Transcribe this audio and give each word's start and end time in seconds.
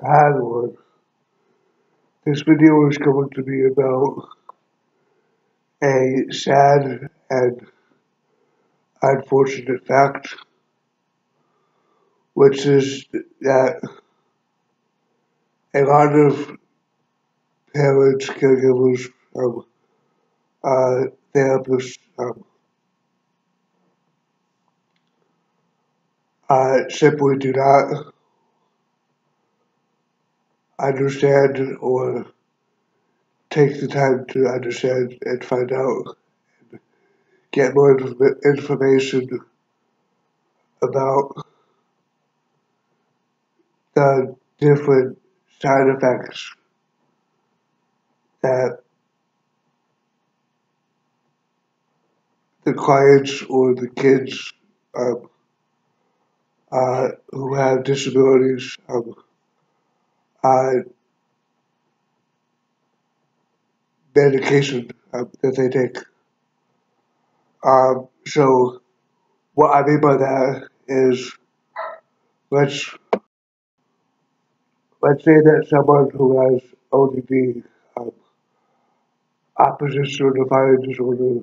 Hi 0.00 0.28
everyone. 0.28 0.76
This 2.24 2.42
video 2.42 2.88
is 2.88 2.98
going 2.98 3.30
to 3.30 3.42
be 3.42 3.64
about 3.66 4.28
a 5.82 6.24
sad 6.30 7.10
and 7.28 7.66
unfortunate 9.02 9.84
fact, 9.88 10.36
which 12.34 12.64
is 12.64 13.06
that 13.40 13.80
a 15.74 15.82
lot 15.82 16.14
of 16.14 16.56
parents, 17.74 18.26
caregivers, 18.26 19.04
um, 19.34 19.64
uh, 20.62 21.10
therapists, 21.34 21.98
um, 22.20 22.44
uh, 26.48 26.88
simply 26.88 27.36
do 27.38 27.52
not 27.52 28.14
understand 30.78 31.76
or 31.80 32.26
take 33.50 33.80
the 33.80 33.88
time 33.88 34.26
to 34.26 34.46
understand 34.46 35.18
and 35.22 35.44
find 35.44 35.72
out 35.72 36.16
and 36.70 36.80
get 37.50 37.74
more 37.74 37.98
information 38.44 39.40
about 40.82 41.46
the 43.94 44.36
different 44.58 45.18
side 45.60 45.88
effects 45.88 46.52
that 48.42 48.78
the 52.64 52.74
clients 52.74 53.42
or 53.44 53.74
the 53.74 53.88
kids 53.88 54.52
um, 54.96 55.28
uh, 56.70 57.08
who 57.30 57.54
have 57.54 57.82
disabilities 57.84 58.76
um, 58.88 59.14
uh, 60.42 60.72
medication 64.14 64.90
uh, 65.12 65.24
that 65.42 65.56
they 65.56 65.68
take. 65.68 65.96
Um, 67.64 68.08
so 68.26 68.80
what 69.54 69.70
I 69.70 69.86
mean 69.86 70.00
by 70.00 70.16
that 70.16 70.68
is 70.88 71.32
let's 72.50 72.90
let's 75.02 75.24
say 75.24 75.38
that 75.48 75.66
someone 75.68 76.10
who 76.10 76.40
has 76.40 76.62
ODD, 76.92 77.62
um, 77.96 78.12
oppositional 79.58 80.32
defiant 80.32 80.84
disorder, 80.88 81.40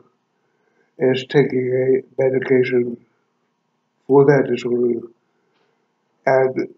is 0.99 1.25
taking 1.29 1.67
a 1.83 2.21
medication 2.21 2.97
for 4.07 4.25
that 4.25 4.47
disorder, 4.49 5.07
and 6.25 6.75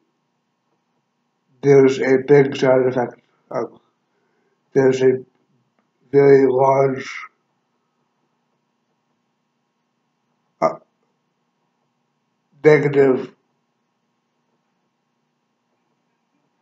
there's 1.62 2.00
a 2.00 2.18
big 2.28 2.56
side 2.56 2.86
effect. 2.88 3.20
Um, 3.52 3.80
there's 4.74 5.02
a 5.02 5.24
very 6.12 6.48
large 6.50 7.10
uh, 10.62 10.76
negative 12.64 13.34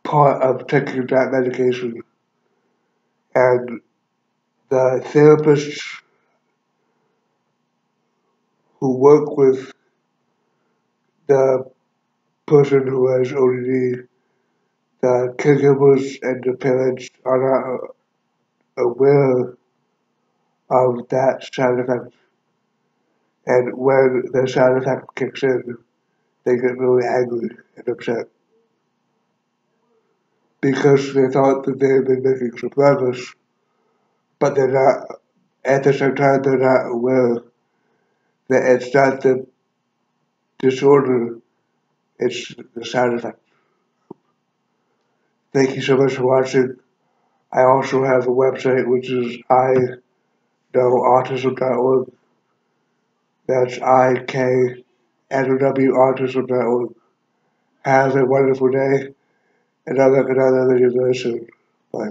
part 0.04 0.42
of 0.42 0.66
taking 0.66 1.06
that 1.06 1.32
medication. 1.32 2.02
And 3.34 3.80
the 4.70 5.02
therapists 5.04 5.82
who 8.80 8.96
work 8.96 9.36
with 9.36 9.72
the 11.26 11.64
person 12.46 12.86
who 12.86 13.08
has 13.08 13.32
ODD, 13.32 14.08
the 15.00 15.34
caregivers 15.38 16.18
and 16.22 16.42
the 16.42 16.54
parents 16.54 17.08
are 17.24 17.38
not 18.76 18.82
uh, 18.82 18.86
aware 18.88 19.56
of 20.70 21.08
that 21.08 21.48
side 21.52 21.78
effect. 21.78 22.14
And 23.46 23.76
when 23.76 24.24
the 24.32 24.48
side 24.48 24.76
effect 24.76 25.14
kicks 25.14 25.42
in, 25.42 25.78
they 26.44 26.56
get 26.56 26.78
really 26.78 27.06
angry 27.06 27.50
and 27.76 27.88
upset. 27.88 28.26
Because 30.60 31.14
they 31.14 31.28
thought 31.28 31.64
that 31.64 31.78
they 31.78 31.88
had 31.88 32.06
been 32.06 32.22
making 32.22 32.58
some 32.58 32.70
progress, 32.70 33.20
but 34.38 34.54
they're 34.54 34.68
not, 34.68 35.06
at 35.64 35.84
the 35.84 35.92
same 35.92 36.16
time, 36.16 36.42
they're 36.42 36.58
not 36.58 36.90
aware 36.90 37.36
that 38.48 38.62
it's 38.72 38.94
not 38.94 39.22
the 39.22 39.46
disorder, 40.58 41.38
it's 42.18 42.54
the 42.74 42.84
side 42.84 43.12
effect. 43.12 43.45
Thank 45.56 45.74
you 45.74 45.80
so 45.80 45.96
much 45.96 46.16
for 46.16 46.26
watching. 46.26 46.76
I 47.50 47.62
also 47.62 48.04
have 48.04 48.26
a 48.26 48.30
website 48.30 48.86
which 48.86 49.08
is 49.10 49.38
I 49.48 49.74
knowautism.org. 50.74 52.12
That's 53.48 53.78
I 53.80 54.22
K 54.28 54.84
N 55.30 55.50
O 55.52 55.56
W 55.56 55.92
autism.org. 55.92 56.94
Have 57.86 58.16
a 58.16 58.26
wonderful 58.26 58.70
day, 58.70 59.14
and 59.86 59.98
I'll 59.98 60.14
another 60.14 60.74
video 60.74 60.90
very 60.90 61.14
soon. 61.14 61.46
Bye. 61.90 62.10